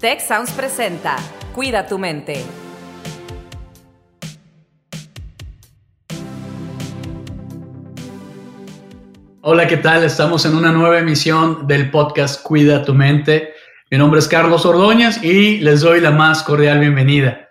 [0.00, 1.16] Tech Sounds presenta
[1.56, 2.34] Cuida tu mente.
[9.42, 10.04] Hola, ¿qué tal?
[10.04, 13.48] Estamos en una nueva emisión del podcast Cuida tu mente.
[13.90, 17.48] Mi nombre es Carlos Ordóñez y les doy la más cordial bienvenida.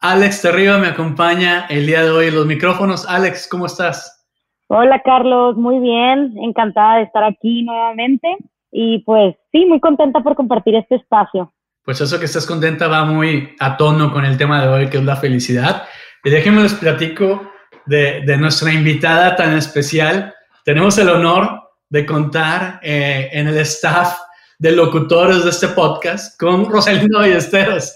[0.00, 3.08] Alex Terriba me acompaña el día de hoy en los micrófonos.
[3.08, 4.28] Alex, ¿cómo estás?
[4.66, 6.34] Hola, Carlos, muy bien.
[6.42, 8.36] Encantada de estar aquí nuevamente
[8.70, 11.54] y pues sí, muy contenta por compartir este espacio.
[11.86, 14.98] Pues eso que estás contenta va muy a tono con el tema de hoy, que
[14.98, 15.84] es la felicidad.
[16.24, 17.52] Y déjenme les platico
[17.86, 20.34] de, de nuestra invitada tan especial.
[20.64, 24.18] Tenemos el honor de contar eh, en el staff
[24.58, 27.94] de locutores de este podcast con Rosalinda Ballesteros,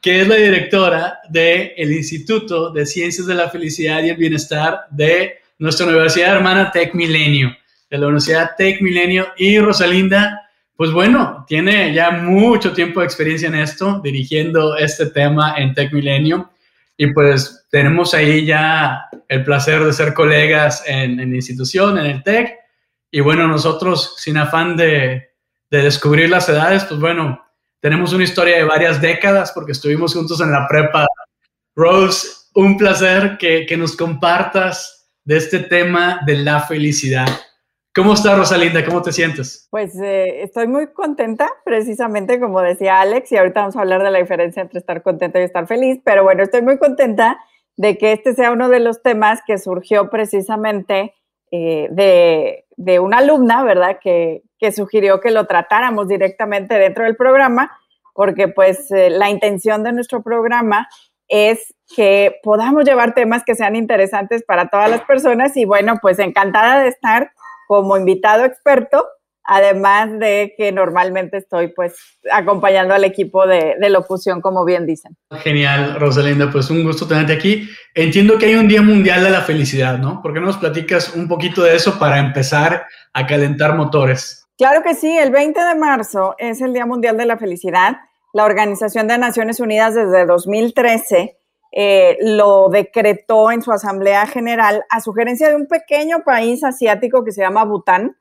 [0.00, 5.38] que es la directora del Instituto de Ciencias de la Felicidad y el Bienestar de
[5.58, 7.56] nuestra Universidad Hermana Tech Milenio,
[7.90, 9.26] de la Universidad Tech Milenio.
[9.36, 10.48] Y Rosalinda
[10.82, 15.92] pues bueno, tiene ya mucho tiempo de experiencia en esto, dirigiendo este tema en Tech
[15.92, 16.50] Milenio.
[16.96, 22.24] Y pues tenemos ahí ya el placer de ser colegas en, la institución, en el
[22.24, 22.56] TEC.
[23.12, 25.30] Y bueno, nosotros, sin afán de,
[25.70, 27.40] descubrir las edades, pues bueno,
[27.78, 31.06] tenemos una historia de varias décadas porque estuvimos juntos en la prepa.
[31.76, 37.28] Rose, un placer que, que nos compartas de este tema de la felicidad.
[37.94, 38.82] ¿Cómo estás, Rosalinda?
[38.86, 39.68] ¿Cómo te sientes?
[39.70, 44.10] Pues eh, estoy muy contenta, precisamente como decía Alex, y ahorita vamos a hablar de
[44.10, 47.38] la diferencia entre estar contenta y estar feliz, pero bueno, estoy muy contenta
[47.76, 51.12] de que este sea uno de los temas que surgió precisamente
[51.50, 53.98] eh, de, de, una alumna, ¿verdad?
[54.02, 57.78] Que, que, sugirió que lo tratáramos directamente dentro del programa,
[58.14, 60.88] porque pues eh, la intención de nuestro programa
[61.28, 66.18] es que podamos llevar temas que sean interesantes para todas las personas y bueno, pues
[66.18, 67.32] encantada de estar
[67.72, 69.02] como invitado experto,
[69.44, 71.94] además de que normalmente estoy pues
[72.30, 75.16] acompañando al equipo de, locución, como bien dicen.
[75.38, 77.66] Genial, Rosalinda, pues un gusto tenerte aquí.
[77.94, 80.20] Entiendo que hay un Día Mundial de la Felicidad, ¿no?
[80.20, 82.84] ¿Por qué no nos platicas un poquito de eso para empezar
[83.14, 84.46] a calentar motores?
[84.58, 87.96] Claro que sí, el 20 de marzo es el Día Mundial de la Felicidad.
[88.34, 91.38] La Organización de Naciones Unidas desde 2013
[91.74, 97.32] eh, lo decretó en su Asamblea General a sugerencia de un pequeño país asiático que
[97.32, 98.16] se llama Bután,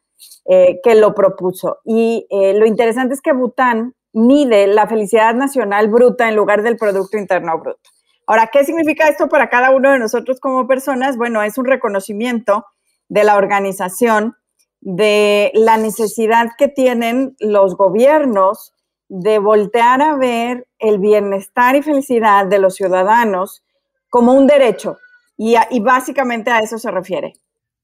[0.45, 1.79] eh, que lo propuso.
[1.83, 6.77] Y eh, lo interesante es que Bután mide la felicidad nacional bruta en lugar del
[6.77, 7.89] Producto Interno Bruto.
[8.25, 11.17] Ahora, ¿qué significa esto para cada uno de nosotros como personas?
[11.17, 12.65] Bueno, es un reconocimiento
[13.09, 14.35] de la organización
[14.79, 18.73] de la necesidad que tienen los gobiernos
[19.13, 23.61] de voltear a ver el bienestar y felicidad de los ciudadanos
[24.09, 24.99] como un derecho.
[25.37, 27.33] Y, básicamente a eso se refiere.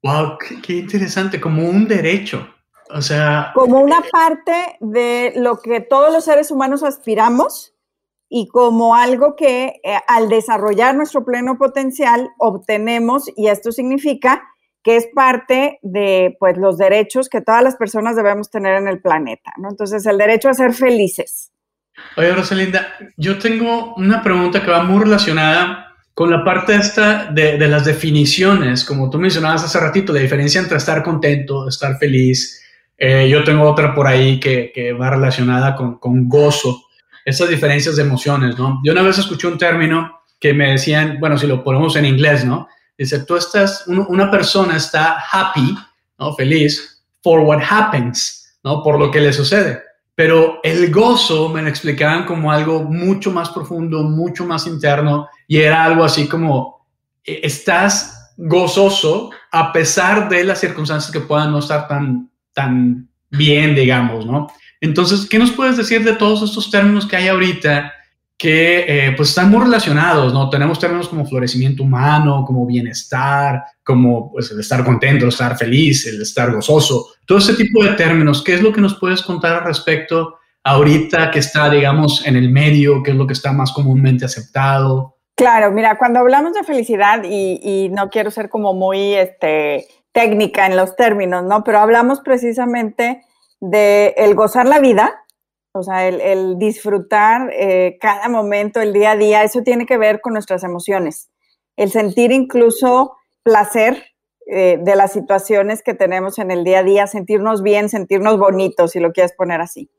[0.04, 0.38] ¡Wow!
[0.64, 2.48] Qué, interesante, como un derecho.
[2.92, 3.52] O sea...
[3.56, 7.74] Como una parte de lo que todos los seres humanos aspiramos
[8.30, 14.44] y como algo que eh, al desarrollar nuestro pleno potencial obtenemos, y esto significa
[14.88, 19.02] que es parte de pues, los derechos que todas las personas debemos tener en el
[19.02, 19.52] planeta.
[19.58, 19.68] ¿no?
[19.70, 21.52] Entonces, el derecho a ser felices.
[22.16, 22.88] Oye, Rosalinda,
[23.18, 27.84] yo tengo una pregunta que va muy relacionada con la parte esta de, de las
[27.84, 32.64] definiciones, como tú mencionabas hace ratito, la diferencia entre estar contento, estar feliz.
[32.98, 36.86] Eh, yo tengo otra por ahí que, que va relacionada con, con gozo,
[37.26, 38.80] esas diferencias de emociones, ¿no?
[38.86, 42.46] Yo una vez escuché un término que me decían, bueno, si lo ponemos en inglés,
[42.46, 42.70] ¿no?
[42.98, 45.78] Dice, tú estás, una persona está happy,
[46.18, 46.34] ¿no?
[46.34, 48.82] Feliz, for what happens, ¿no?
[48.82, 49.82] Por lo que le sucede.
[50.16, 55.58] Pero el gozo me lo explicaban como algo mucho más profundo, mucho más interno, y
[55.58, 56.88] era algo así como,
[57.24, 63.76] e, estás gozoso a pesar de las circunstancias que puedan no estar tan, tan bien,
[63.76, 64.48] digamos, ¿no?
[64.82, 67.94] Entonces, ¿qué nos puedes decir de todos estos términos que hay ahorita
[68.38, 70.50] que eh, pues están muy relacionados, ¿no?
[70.50, 76.06] Tenemos términos como florecimiento humano, como bienestar, como pues el estar contento, el estar feliz,
[76.06, 78.44] el estar gozoso, todo ese tipo de términos.
[78.44, 82.52] ¿Qué es lo que nos puedes contar al respecto ahorita que está, digamos, en el
[82.52, 85.16] medio, qué es lo que está más comúnmente aceptado?
[85.36, 90.76] Claro, mira, cuando hablamos de felicidad, y, no quiero ser como muy este, técnica en
[90.76, 91.64] los términos, ¿no?
[91.64, 93.24] Pero hablamos precisamente
[93.60, 95.24] de el gozar la vida,
[95.78, 100.22] o sea, el, disfrutar eh, cada momento, el día a día, eso tiene que ver
[100.22, 101.30] con nuestras emociones.
[101.76, 104.04] El sentir incluso placer
[104.50, 108.92] eh, de las situaciones que tenemos en el día a día, sentirnos bien, sentirnos bonitos,
[108.92, 109.90] si lo quieres poner así.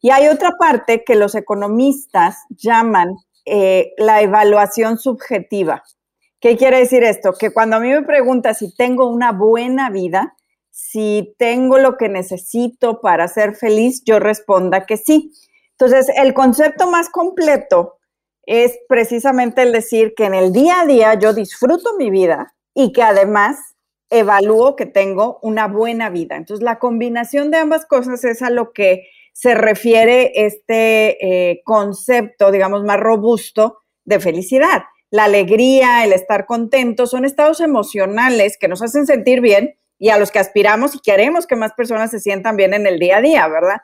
[0.00, 3.14] Y hay otra parte que los economistas llaman
[3.46, 5.82] eh, la evaluación subjetiva.
[6.40, 7.32] ¿Qué quiere decir esto?
[7.32, 10.34] Que cuando a mí me pregunta si tengo una buena vida,
[10.74, 15.30] si tengo lo que necesito para ser feliz, yo responda que sí.
[15.78, 17.98] Entonces, el concepto más completo
[18.42, 22.90] es precisamente el decir que en el día a día yo disfruto mi vida y
[22.90, 23.56] que además
[24.10, 26.34] evalúo que tengo una buena vida.
[26.34, 32.50] Entonces, la combinación de ambas cosas es a lo que se refiere este eh, concepto,
[32.50, 34.82] digamos, más robusto de felicidad.
[35.12, 40.18] La alegría, el estar contento, son estados emocionales que nos hacen sentir bien y a
[40.18, 43.20] los que aspiramos y queremos que más personas se sientan bien en el día a
[43.22, 43.78] día, ¿verdad?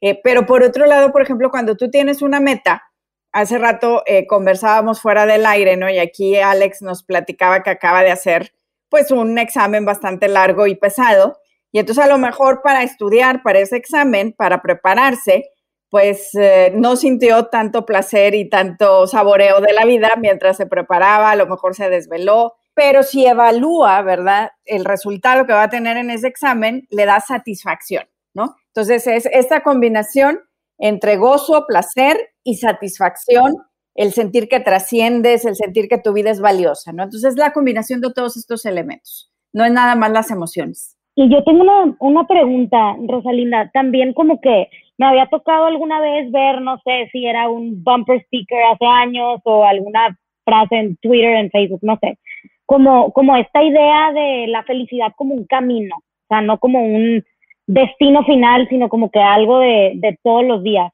[0.00, 2.84] Eh, pero por otro lado, por ejemplo, cuando tú tienes una meta,
[3.32, 5.90] hace rato eh, conversábamos fuera del aire, ¿no?
[5.90, 8.54] Y aquí Alex nos platicaba que acaba de hacer
[8.88, 11.40] pues un examen bastante largo y pesado.
[11.72, 15.50] Y entonces a lo mejor para estudiar para ese examen, para prepararse,
[15.90, 21.32] pues eh, no sintió tanto placer y tanto saboreo de la vida mientras se preparaba,
[21.32, 24.50] a lo mejor se desveló, pero si evalúa, ¿verdad?
[24.64, 28.04] El resultado que va a tener en ese examen le da satisfacción,
[28.34, 28.56] ¿no?
[28.68, 30.40] Entonces es esta combinación
[30.78, 33.54] entre gozo, placer y satisfacción
[33.94, 37.04] el sentir que trasciendes, el sentir que tu vida es valiosa, ¿no?
[37.04, 40.98] Entonces es la combinación de todos estos elementos, no es nada más las emociones.
[41.16, 44.68] Y yo tengo una, una pregunta, Rosalinda, también como que
[44.98, 49.40] me había tocado alguna vez ver, no sé si era un bumper sticker hace años
[49.44, 52.18] o alguna frase en Twitter, en Facebook, no sé,
[52.66, 57.24] como, como esta idea de la felicidad como un camino, o sea, no como un
[57.66, 60.92] destino final, sino como que algo de, de todos los días.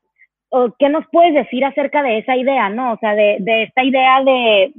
[0.79, 2.93] ¿qué nos puedes decir acerca de esa idea, no?
[2.93, 4.73] O sea, de, esta idea de,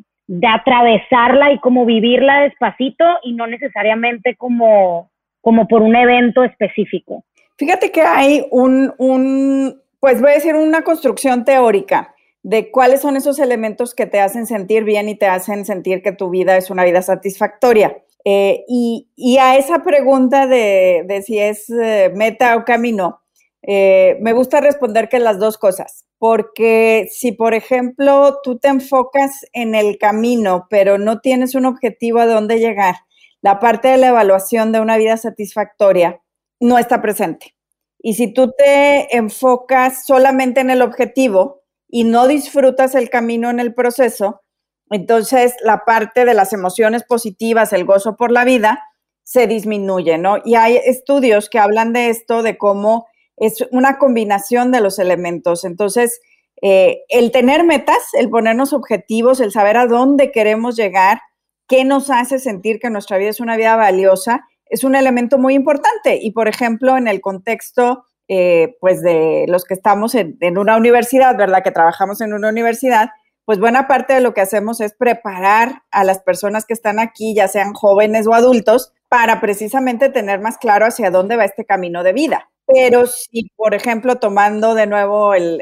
[0.48, 5.10] atravesarla y como vivirla despacito y no necesariamente como,
[5.42, 7.24] como por un evento específico.
[7.58, 13.18] Fíjate que hay un, un, pues voy a decir, una construcción teórica de cuáles son
[13.18, 16.70] esos elementos que te hacen sentir bien y te hacen sentir que tu vida es
[16.70, 18.04] una vida satisfactoria.
[18.24, 23.22] Eh, y, a esa pregunta de, de si es eh, meta o camino,
[23.64, 29.46] eh, me gusta responder que las dos cosas, porque si, por ejemplo, tú te enfocas
[29.54, 32.96] en el camino, pero no tienes un objetivo a dónde llegar,
[33.42, 36.22] la parte de la evaluación de una vida satisfactoria
[36.60, 37.56] no está presente.
[38.00, 41.61] Y si tú te enfocas solamente en el objetivo
[41.92, 44.42] y no disfrutas el camino en el proceso,
[44.90, 48.84] entonces la parte de las emociones positivas, el gozo por la vida,
[49.24, 50.38] se disminuye, ¿no?
[50.44, 53.08] Y hay estudios que hablan de esto, de cómo
[53.38, 55.64] es una combinación de los elementos.
[55.64, 56.20] Entonces,
[56.62, 61.22] eh, el tener metas, el ponernos objetivos, el saber a dónde queremos llegar,
[61.68, 65.54] qué nos hace sentir que nuestra vida es una vida valiosa, es un elemento muy
[65.54, 66.20] importante.
[66.22, 71.36] Y, por ejemplo, en el contexto, eh, pues, de los que estamos en, una universidad,
[71.36, 71.64] ¿verdad?
[71.64, 73.10] Que trabajamos en una universidad,
[73.44, 77.36] pues buena parte de lo que hacemos es preparar a las personas que están aquí,
[77.36, 82.04] ya sean jóvenes o adultos, para precisamente tener más claro hacia dónde va este camino
[82.04, 82.50] de vida.
[82.68, 85.60] Pero si, por ejemplo, tomando de nuevo el,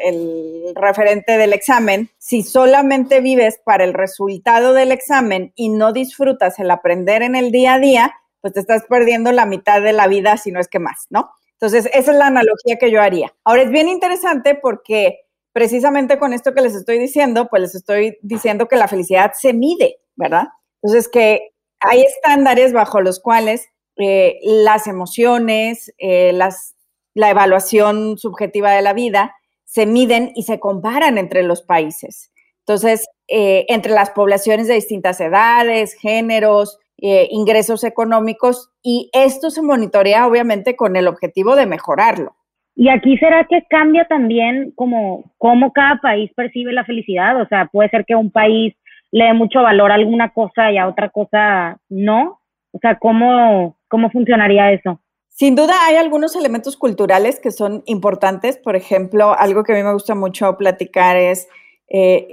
[0.76, 6.70] referente del examen, si solamente vives para el resultado del examen y no disfrutas el
[6.70, 10.38] aprender en el día a día, pues te estás perdiendo la mitad de la vida,
[10.38, 11.32] si no es que más, ¿no?
[11.62, 13.34] Entonces, esa es la analogía que yo haría.
[13.44, 15.20] Ahora, es bien interesante porque
[15.52, 19.54] precisamente con esto que les estoy diciendo, pues les estoy diciendo que la felicidad se
[19.54, 20.48] mide, ¿verdad?
[20.82, 21.50] Entonces, que
[21.82, 23.68] hay estándares bajo los cuales
[23.98, 26.76] eh, las emociones, eh, las
[27.14, 29.36] la evaluación subjetiva de la vida,
[29.66, 32.32] se miden y se comparan entre los países.
[32.60, 39.62] Entonces, eh, entre las poblaciones de distintas edades, géneros, eh, ingresos económicos, y esto se
[39.62, 42.36] monitorea obviamente con el objetivo de mejorarlo.
[42.76, 47.42] Y aquí será que cambia también como cómo cada país percibe la felicidad.
[47.42, 48.74] O sea, puede ser que un país
[49.12, 52.40] le dé mucho valor a alguna cosa y a otra cosa no.
[52.72, 55.02] O sea, ¿cómo, cómo funcionaría eso?
[55.28, 58.58] Sin duda hay algunos elementos culturales que son importantes.
[58.58, 61.50] Por ejemplo, algo que a mí me gusta mucho platicar es
[61.90, 62.28] eh,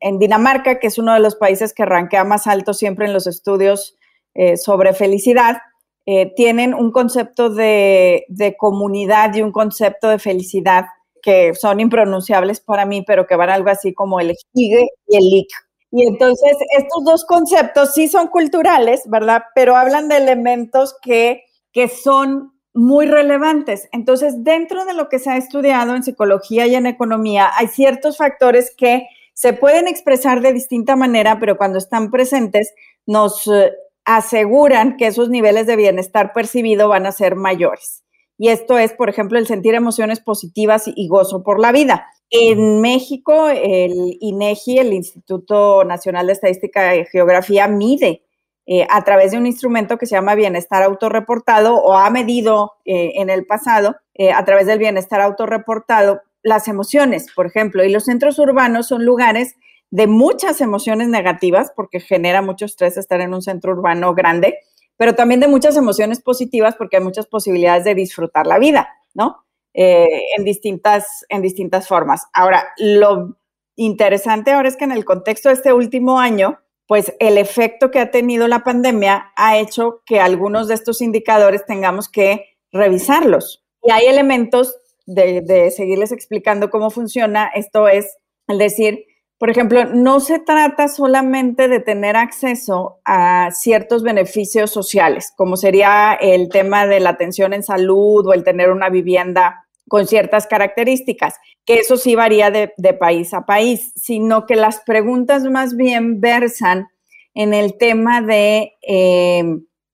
[0.00, 3.26] en, Dinamarca, que es uno de los países que rankea más alto siempre en los
[3.26, 3.96] estudios
[4.34, 5.58] eh, sobre felicidad,
[6.04, 10.84] eh, tienen un concepto de, de, comunidad y un concepto de felicidad
[11.22, 15.24] que son impronunciables para mí, pero que van algo así como el hige y el
[15.24, 15.48] lik.
[15.90, 19.42] Y entonces estos dos conceptos sí son culturales, ¿verdad?
[19.54, 21.42] Pero hablan de elementos que
[21.76, 23.88] que son muy relevantes.
[23.90, 28.18] Entonces, dentro de lo que se ha estudiado en psicología y en economía, hay ciertos
[28.18, 32.74] factores que se pueden expresar de distinta manera, pero cuando están presentes
[33.06, 33.72] nos eh,
[34.04, 38.04] aseguran que esos niveles de bienestar percibido van a ser mayores.
[38.36, 42.06] Y esto es, por ejemplo, el sentir emociones positivas y gozo por la vida.
[42.28, 48.25] En México, el INEGI, el Instituto Nacional de Estadística y Geografía, mide
[48.68, 53.12] eh, a través de un instrumento que se llama bienestar autorreportado o ha medido eh,
[53.14, 58.04] en el pasado, eh, a través del bienestar autorreportado, las emociones, por ejemplo, y los
[58.04, 59.54] centros urbanos son lugares
[59.90, 64.58] de muchas emociones negativas, porque genera mucho estrés estar en un centro urbano grande,
[64.96, 69.44] pero también de muchas emociones positivas, porque hay muchas posibilidades de disfrutar la vida, ¿no?
[69.78, 72.22] En, distintas, en distintas formas.
[72.32, 73.36] Ahora, lo
[73.74, 77.98] interesante ahora es que en el contexto de este último año, pues el efecto que
[77.98, 83.64] ha tenido la pandemia ha hecho que algunos de estos indicadores tengamos que revisarlos.
[83.82, 84.76] Y hay elementos
[85.06, 87.48] de, seguirles explicando cómo funciona.
[87.54, 88.16] Esto es,
[88.46, 89.04] al decir,
[89.38, 96.14] por ejemplo, no se trata solamente de tener acceso a ciertos beneficios sociales, como sería
[96.14, 101.34] el tema de la atención en salud o el tener una vivienda con ciertas características,
[101.64, 106.88] que eso sí varía de, país a país, sino que las preguntas más bien versan
[107.34, 109.44] en el tema de eh,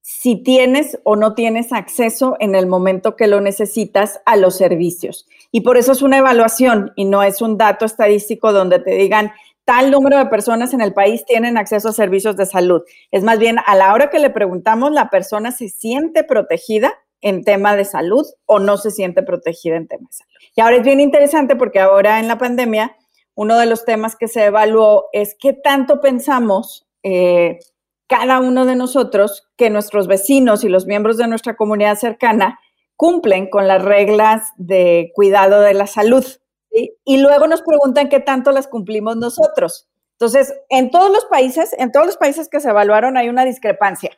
[0.01, 5.27] si tienes o no tienes acceso en el momento que lo necesitas a los servicios.
[5.51, 9.31] Y por eso es una evaluación y no es un dato estadístico donde te digan
[9.65, 12.81] tal número de personas en el país tienen acceso a servicios de salud.
[13.11, 17.43] Es más bien a la hora que le preguntamos, la persona se siente protegida en
[17.43, 20.31] tema de salud o no se siente protegida en tema de salud.
[20.55, 22.95] Y ahora es bien interesante porque ahora en la pandemia,
[23.33, 27.59] uno de los temas que se evaluó es qué tanto pensamos eh,
[28.07, 32.59] cada uno de nosotros que nuestros vecinos y los miembros de nuestra comunidad cercana
[32.97, 36.25] cumplen con las reglas de cuidado de la salud.
[36.69, 39.87] Y luego nos preguntan qué tanto las cumplimos nosotros.
[40.13, 44.11] Entonces, en todos los países, en todos los países que se evaluaron hay una discrepancia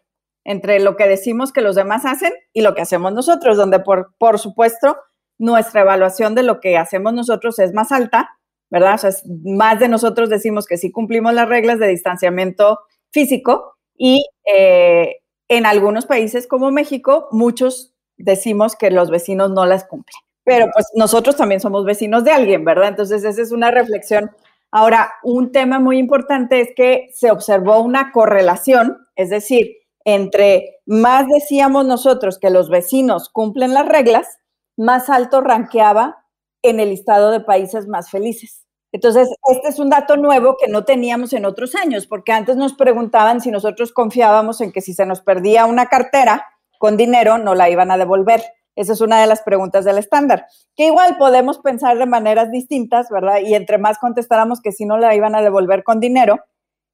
[0.45, 4.13] entre lo que decimos que los demás hacen y lo que hacemos nosotros, donde por,
[4.17, 4.95] por supuesto
[5.37, 8.37] nuestra evaluación de lo que hacemos nosotros es más alta,
[8.69, 8.93] ¿verdad?
[8.93, 9.11] O sea,
[9.43, 12.79] más de nosotros decimos que sí cumplimos las reglas de distanciamiento
[13.11, 19.85] físico y eh, en algunos países como México, muchos decimos que los vecinos no las
[19.85, 20.19] cumplen.
[20.43, 22.89] Pero pues nosotros también somos vecinos de alguien, ¿verdad?
[22.89, 24.31] Entonces esa es una reflexión.
[24.71, 31.27] Ahora, un tema muy importante es que se observó una correlación, es decir, entre más
[31.27, 34.39] decíamos nosotros que los vecinos cumplen las reglas,
[34.77, 36.23] más alto ranqueaba
[36.61, 38.65] en el listado de países más felices.
[38.91, 42.73] Entonces, este es un dato nuevo que no teníamos en otros años, porque antes nos
[42.73, 46.45] preguntaban si nosotros confiábamos en que si se nos perdía una cartera
[46.79, 48.41] con dinero, no la iban a devolver.
[48.75, 50.45] Esa es una de las preguntas del estándar,
[50.75, 53.39] que igual podemos pensar de maneras distintas, ¿verdad?
[53.39, 56.39] Y entre más contestáramos que si no la iban a devolver con dinero,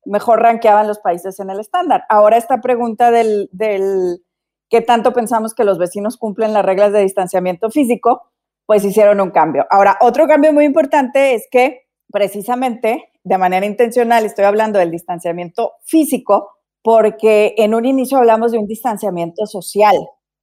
[0.05, 2.03] mejor ranqueaban los países en el estándar.
[2.09, 4.23] Ahora esta pregunta del, del
[4.69, 8.31] qué tanto pensamos que los vecinos cumplen las reglas de distanciamiento físico,
[8.65, 9.65] pues hicieron un cambio.
[9.69, 15.73] Ahora, otro cambio muy importante es que precisamente de manera intencional estoy hablando del distanciamiento
[15.83, 16.49] físico
[16.81, 19.95] porque en un inicio hablamos de un distanciamiento social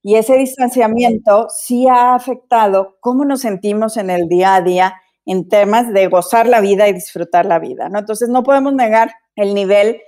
[0.02, 4.94] y ese distanciamiento sí ha afectado cómo nos sentimos en el día a día
[5.26, 7.98] en temas de gozar la vida y disfrutar la vida, ¿no?
[7.98, 10.02] Entonces no podemos negar el nivel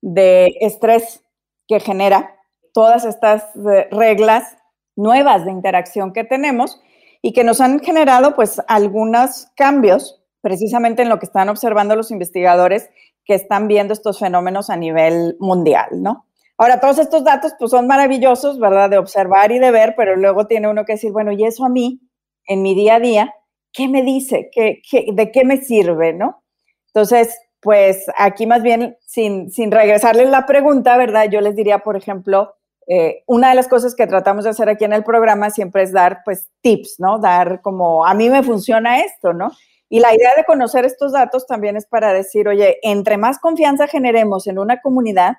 [0.00, 1.22] de estrés
[1.66, 2.36] que genera
[2.72, 4.56] todas estas eh, reglas
[4.96, 6.80] nuevas de interacción que tenemos
[7.22, 12.10] y que nos han generado pues algunos cambios precisamente en lo que están observando los
[12.10, 12.88] investigadores
[13.24, 16.26] que están viendo estos fenómenos a nivel mundial, ¿no?
[16.58, 18.88] Ahora, todos estos datos pues son maravillosos, ¿verdad?
[18.88, 21.68] De observar y de ver, pero luego tiene uno que decir, bueno, ¿y eso a
[21.68, 22.00] mí,
[22.46, 23.34] en mi día a día,
[23.72, 24.48] qué me dice?
[24.52, 24.80] ¿Qué,
[25.12, 26.42] de qué me sirve, no?
[26.86, 31.28] Entonces, pues aquí más bien, sin, regresarles la pregunta, ¿verdad?
[31.28, 32.54] Yo les diría, por ejemplo,
[32.86, 35.90] eh, una de las cosas que tratamos de hacer aquí en el programa siempre es
[35.90, 37.18] dar, pues, tips, ¿no?
[37.18, 39.50] Dar como, a mí me funciona esto, ¿no?
[39.88, 43.88] Y la idea de conocer estos datos también es para decir, oye, entre más confianza
[43.88, 45.38] generemos en una comunidad,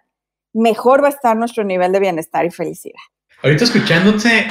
[0.51, 2.99] mejor va a estar nuestro nivel de bienestar y felicidad.
[3.41, 4.47] Ahorita escuchándote,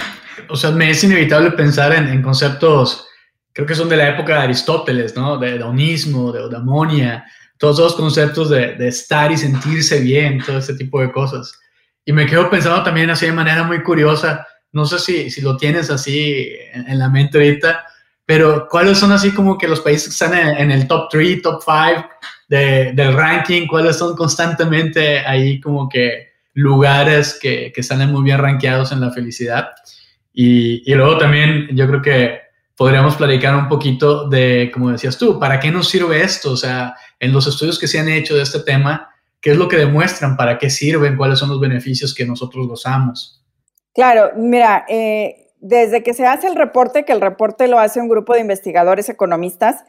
[0.49, 3.06] o sea, me es inevitable pensar en, conceptos,
[3.52, 5.37] creo que son de la época de Aristóteles, ¿no?
[5.37, 7.26] De hedonismo, de eudaimonia,
[7.59, 11.59] todos esos conceptos de, estar y sentirse bien, todo ese tipo de cosas.
[12.05, 15.57] Y me quedo pensando también así de manera muy curiosa, no sé si, si lo
[15.57, 17.85] tienes así en, la mente ahorita,
[18.25, 21.63] pero ¿cuáles son así como que los países que están en, el top 3, top
[21.65, 22.09] 5
[22.49, 23.67] del ranking?
[23.67, 29.11] ¿Cuáles son constantemente ahí como que lugares que, que están muy bien rankeados en la
[29.11, 29.71] felicidad?
[30.33, 32.46] Y, y luego también yo creo que
[32.76, 36.52] podríamos platicar un poquito de, como decías tú, ¿para qué nos sirve esto?
[36.52, 39.68] O sea, en los estudios que se han hecho de este tema, ¿qué es lo
[39.68, 40.37] que demuestran?
[40.37, 41.16] ¿Para qué sirven?
[41.16, 43.42] ¿Cuáles son los beneficios que nosotros gozamos?
[43.95, 48.09] Claro, mira, eh, desde que se hace el reporte, que el reporte lo hace un
[48.09, 49.83] grupo de investigadores economistas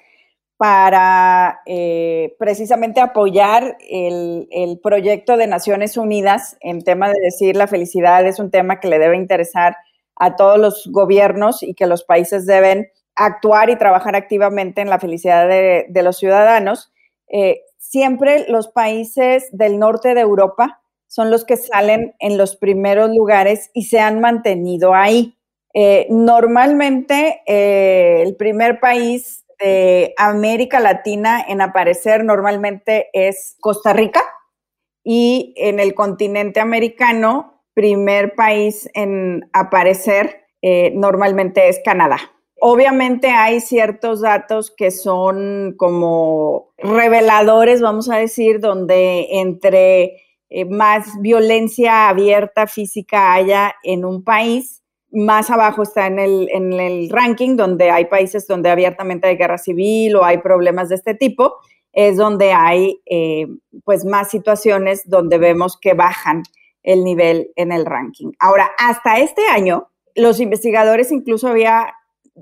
[0.56, 7.68] para eh, precisamente apoyar el, el, proyecto de Naciones Unidas en tema de decir la
[7.68, 9.78] felicidad es un tema que le debe interesar
[10.20, 15.00] a todos los gobiernos y que los países deben actuar y trabajar activamente en la
[15.00, 16.92] felicidad de, los ciudadanos,
[17.32, 23.10] eh, siempre los países del norte de Europa son los que salen en los primeros
[23.10, 25.38] lugares y se han mantenido ahí.
[25.74, 34.22] Eh, normalmente eh, el primer país de América Latina en aparecer normalmente es Costa Rica
[35.04, 42.18] y en el continente americano, primer país en aparecer eh, normalmente es Canadá.
[42.60, 50.24] Obviamente hay ciertos datos que son como reveladores, vamos a decir, donde entre
[50.72, 54.82] más violencia abierta física haya en un país,
[55.12, 59.60] más abajo está en el, en el ranking, donde hay países donde abiertamente hay guerra
[59.60, 61.58] civil o hay problemas de este tipo,
[61.94, 63.46] es donde hay eh,
[63.84, 66.42] pues más situaciones donde vemos que bajan
[66.84, 68.32] el nivel en el ranking.
[68.40, 71.94] Ahora, hasta este año, los investigadores incluso había,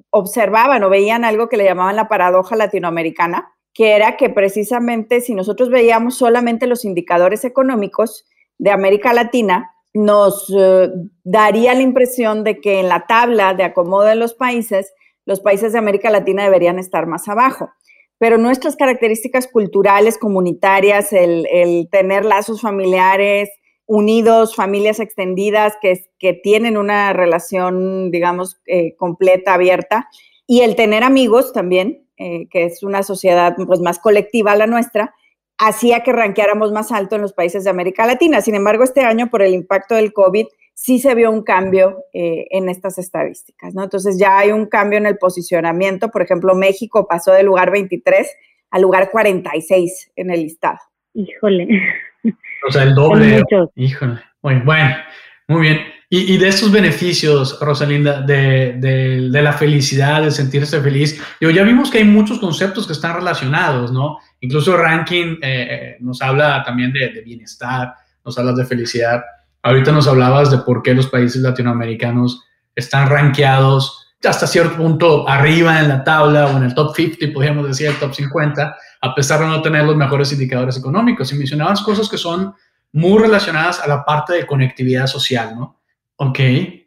[0.09, 5.35] observaban o veían algo que le llamaban la paradoja latinoamericana, que era que precisamente si
[5.35, 8.25] nosotros veíamos solamente los indicadores económicos
[8.57, 10.89] de América Latina, nos eh,
[11.23, 14.93] daría la impresión de que en la tabla de acomodo de los países,
[15.25, 17.69] los países de América Latina deberían estar más abajo.
[18.17, 23.49] Pero nuestras características culturales, comunitarias, el, tener lazos familiares
[23.87, 30.09] unidos, familias extendidas que, que tienen una relación, digamos, eh, completa, abierta,
[30.47, 35.13] y el tener amigos también, eh, que es una sociedad pues, más colectiva la nuestra,
[35.57, 38.41] hacía que ranqueáramos más alto en los países de América Latina.
[38.41, 42.47] Sin embargo, este año, por el impacto del COVID, sí se vio un cambio eh,
[42.51, 43.83] en estas estadísticas, ¿no?
[43.83, 46.09] Entonces ya hay un cambio en el posicionamiento.
[46.09, 48.29] Por ejemplo, México pasó del lugar 23
[48.71, 50.79] al lugar 46 en el listado.
[51.13, 51.67] Híjole.
[52.67, 53.43] O sea, el doble.
[53.75, 54.21] Híjole.
[54.41, 54.95] Muy bueno,
[55.47, 55.95] muy bien.
[56.07, 61.97] Y, de estos beneficios, Rosalinda, de, la felicidad, de sentirse feliz, yo, ya vimos que
[61.97, 64.19] hay muchos conceptos que están relacionados, ¿no?
[64.39, 69.23] Incluso ranking eh, eh, nos habla también de, bienestar, nos habla de felicidad.
[69.63, 75.79] Ahorita nos hablabas de por qué los países latinoamericanos están rankeados hasta cierto punto arriba
[75.79, 79.39] en la tabla o en el top 50, podríamos decir el top 50, a pesar
[79.39, 81.31] de no tener los mejores indicadores económicos.
[81.31, 82.53] Y mencionabas cosas que son
[82.91, 85.79] muy relacionadas a la parte de conectividad social, ¿no?
[86.17, 86.39] Ok,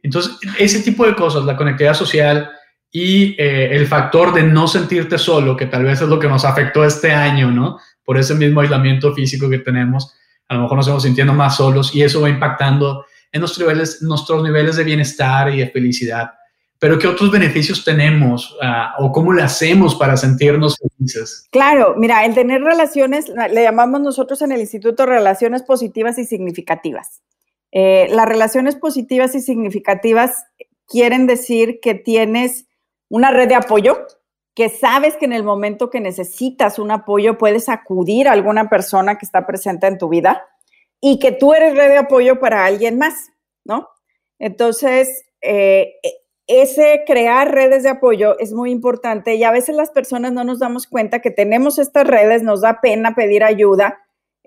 [0.02, 2.50] entonces ese tipo de cosas, la conectividad social,
[2.90, 6.44] y eh, el factor de no sentirte solo, que tal vez es lo que nos
[6.44, 7.78] afectó este año, ¿no?
[8.02, 10.14] Por ese mismo aislamiento físico que tenemos,
[10.48, 14.76] a lo mejor nos estamos sintiendo más solos y eso va impactando en nuestros niveles
[14.76, 16.30] de bienestar y de felicidad.
[16.80, 21.48] Pero ¿qué otros beneficios tenemos ah, o cómo le hacemos para sentirnos felices?
[21.50, 27.22] Claro, mira, el tener relaciones, le llamamos nosotros en el instituto relaciones positivas y significativas.
[27.72, 30.44] Eh, las relaciones positivas y significativas
[30.86, 32.66] quieren decir que tienes
[33.08, 34.06] una red de apoyo,
[34.54, 39.18] que sabes que en el momento que necesitas un apoyo puedes acudir a alguna persona
[39.18, 40.46] que está presente en tu vida
[41.00, 43.30] y que tú eres red de apoyo para alguien más,
[43.64, 43.88] ¿no?
[44.38, 45.94] Entonces, eh,
[46.48, 50.58] ese crear redes de apoyo es muy importante y a veces las personas no nos
[50.58, 53.98] damos cuenta que tenemos estas redes, nos da pena pedir ayuda,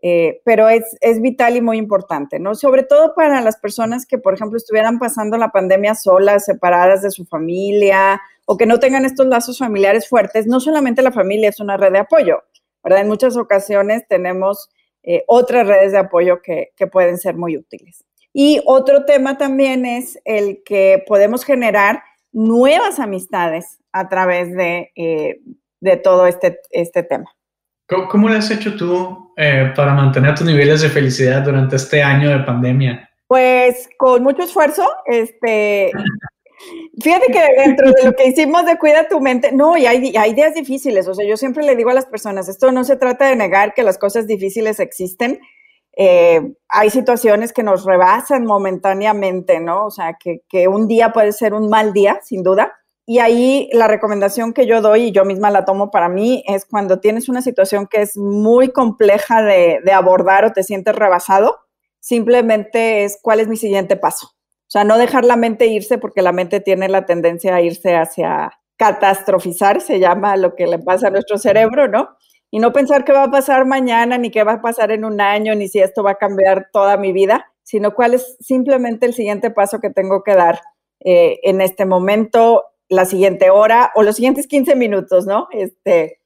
[0.02, 2.56] eh, pero es, es, vital y muy importante, ¿no?
[2.56, 7.12] Sobre todo para las personas que, por ejemplo, estuvieran pasando la pandemia solas, separadas de
[7.12, 11.60] su familia o que no tengan estos lazos familiares fuertes, no solamente la familia es
[11.60, 12.42] una red de apoyo,
[12.84, 13.02] ¿verdad?
[13.02, 14.72] En muchas ocasiones tenemos
[15.04, 18.04] eh, otras redes de apoyo que, pueden ser muy útiles.
[18.34, 25.42] Y otro tema también es el que podemos generar nuevas amistades a través de, eh,
[25.82, 27.30] de todo este, este tema.
[27.88, 32.02] ¿Cómo, ¿Cómo, lo has hecho tú eh, para mantener tus niveles de felicidad durante este
[32.02, 33.10] año de pandemia?
[33.28, 35.92] Pues con mucho esfuerzo, este,
[37.02, 40.34] Fíjate que dentro de lo que hicimos de cuida tu mente, no, y hay, hay
[40.34, 43.26] días difíciles, o sea, yo siempre le digo a las personas, esto no se trata
[43.26, 45.40] de negar que las cosas difíciles existen,
[45.98, 49.86] eh, hay situaciones que nos rebasan momentáneamente, ¿no?
[49.86, 52.74] O sea, que, que, un día puede ser un mal día, sin duda.
[53.06, 56.66] Y ahí la recomendación que yo doy, y yo misma la tomo para mí, es
[56.66, 61.58] cuando tienes una situación que es muy compleja de, de abordar o te sientes rebasado,
[62.00, 64.28] simplemente es cuál es mi siguiente paso.
[64.28, 67.96] O sea, no dejar la mente irse porque la mente tiene la tendencia a irse
[67.96, 72.18] hacia catastrofizar, se llama lo que le pasa a nuestro cerebro, ¿no?
[72.52, 75.22] Y no pensar qué va a pasar mañana, ni qué va a pasar en un
[75.22, 79.14] año, ni si esto va a cambiar toda mi vida, sino cuál es simplemente el
[79.14, 80.60] siguiente paso que tengo que dar
[81.00, 85.48] eh, en este momento, la siguiente hora o los siguientes 15 minutos, ¿no?
[85.52, 86.20] Este,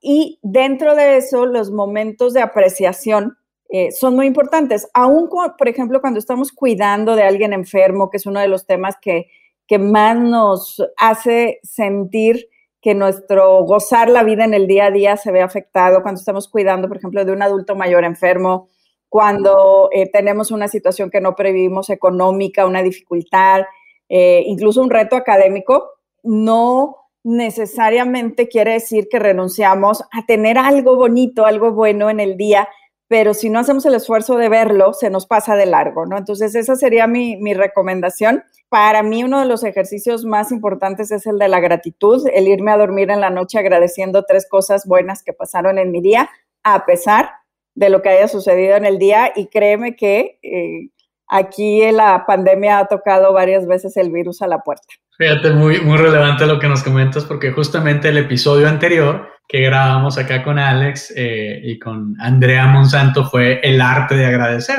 [0.00, 3.36] y dentro de eso, los momentos de apreciación
[3.68, 4.88] eh, son muy importantes.
[4.94, 8.94] Aún, por ejemplo, cuando estamos cuidando de alguien enfermo, que es uno de los temas
[9.00, 9.26] que,
[9.66, 12.48] que más nos hace sentir
[12.80, 16.48] que nuestro gozar la vida en el día a día se ve afectado cuando estamos
[16.48, 18.68] cuidando, por ejemplo, de un adulto mayor enfermo,
[19.08, 23.62] cuando eh, tenemos una situación que no previmos económica, una dificultad,
[24.08, 25.90] eh, incluso un reto académico,
[26.22, 32.68] no necesariamente quiere decir que renunciamos a tener algo bonito, algo bueno en el día,
[33.08, 36.18] pero si no hacemos el esfuerzo de verlo, se nos pasa de largo, ¿no?
[36.18, 38.44] Entonces, esa sería mi, mi, recomendación.
[38.68, 42.70] Para mí, uno de los ejercicios más importantes es el de la gratitud, el irme
[42.70, 46.28] a dormir en la noche agradeciendo tres cosas buenas que pasaron en mi día,
[46.62, 47.30] a pesar
[47.74, 49.32] de lo que haya sucedido en el día.
[49.34, 50.90] Y créeme que eh,
[51.28, 54.86] aquí en la pandemia ha tocado varias veces el virus a la puerta.
[55.16, 60.18] Fíjate, muy, muy relevante lo que nos comentas, porque justamente el episodio anterior que grabamos
[60.18, 64.78] acá con Alex eh, y con Andrea Monsanto fue el arte de agradecer.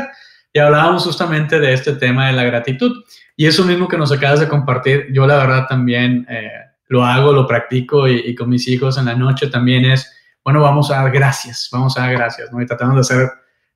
[0.53, 3.03] Y hablábamos justamente de este tema de la gratitud.
[3.35, 6.49] Y eso mismo que nos acabas de compartir, yo la verdad también eh,
[6.87, 10.11] lo hago, lo practico y, con mis hijos en la noche también es,
[10.43, 12.61] bueno, vamos a dar gracias, vamos a dar gracias, ¿no?
[12.61, 13.29] Y tratamos de hacer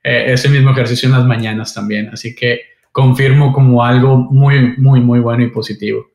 [0.03, 2.09] eh, ese mismo ejercicio en las mañanas también.
[2.09, 2.61] Así que
[2.91, 6.05] confirmo como algo muy, muy, muy bueno y positivo.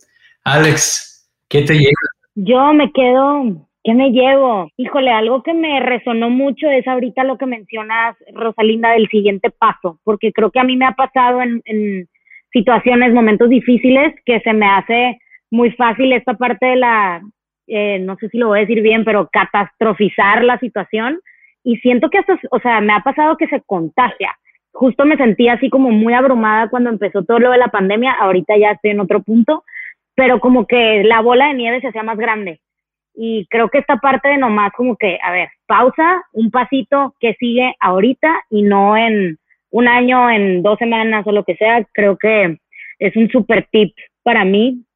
[0.44, 1.92] Alex, ¿qué te lleva?
[2.34, 4.70] Yo me quedo, ¿qué me llevo?
[4.76, 9.98] Híjole, algo que me resonó mucho es ahorita lo que mencionas, Rosalinda, del siguiente paso,
[10.04, 12.08] porque creo que a mí me ha pasado en,
[12.50, 15.18] situaciones, momentos difíciles, que se me hace
[15.50, 17.20] muy fácil esta parte de la,
[17.66, 21.20] eh, no sé si lo voy a decir bien, pero catastrofizar la situación.
[21.68, 24.34] Y siento que hasta, o sea, me ha pasado que se contagia.
[24.72, 28.12] Justo me sentí así como muy abrumada cuando empezó todo lo de la pandemia.
[28.12, 29.64] Ahorita ya estoy en otro punto,
[30.14, 32.62] pero como que la bola de nieve se hacía más grande.
[33.14, 37.34] Y creo que esta parte de nomás como que, a ver, pausa, un pasito que
[37.34, 39.36] sigue ahorita y no en
[39.70, 42.56] un año, en dos semanas o lo que sea, creo que
[42.98, 44.86] es un super tip para mí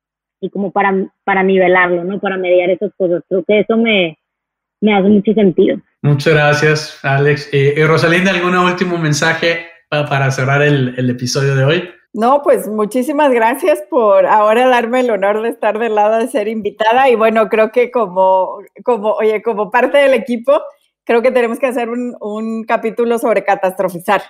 [0.40, 2.18] y como para, para nivelarlo, ¿no?
[2.18, 3.22] Para mediar esas cosas.
[3.28, 4.16] Creo que eso me,
[4.82, 5.78] me hace mucho sentido.
[6.02, 7.48] Muchas gracias, Alex.
[7.52, 11.88] Eh, eh Rosalinda, ¿algún último mensaje para, para cerrar el, el episodio de hoy?
[12.12, 16.46] No, pues muchísimas gracias por ahora darme el honor de estar del lado de ser
[16.46, 20.60] invitada y bueno, creo que como, como, oye, como parte del equipo,
[21.04, 24.20] creo que tenemos que hacer un, un capítulo sobre catastrofizar,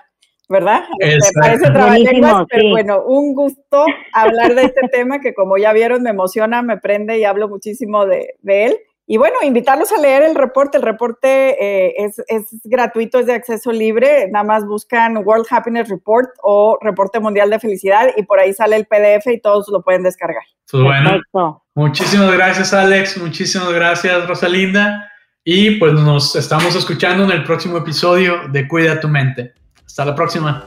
[0.49, 0.85] ¿verdad?
[1.01, 6.03] Me parece trabalenguas, pero bueno, un gusto hablar de este tema que como ya vieron
[6.03, 8.79] me emociona, me prende y hablo muchísimo de, de él.
[9.07, 10.79] Y bueno, invitarlos a leer el reporte.
[10.79, 14.29] El reporte eh, es, es, gratuito, es de acceso libre.
[14.31, 18.77] Nada más buscan World Happiness Report o Reporte Mundial de Felicidad y por ahí sale
[18.77, 20.45] el PDF y todos lo pueden descargar.
[20.71, 25.11] Pues bueno, muchísimas gracias Alex, muchísimas gracias Rosalinda
[25.45, 29.53] y pues nos estamos escuchando en el próximo episodio de Cuida tu mente.
[29.85, 30.67] Hasta la próxima.